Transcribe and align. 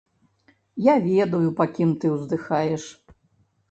Я 0.85 0.95
ведаю, 1.09 1.53
па 1.61 1.69
кім 1.77 1.95
ты 2.01 2.05
ўздыхаеш. 2.19 2.83